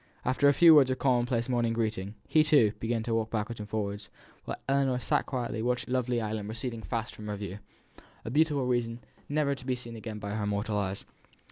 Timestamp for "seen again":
9.75-10.17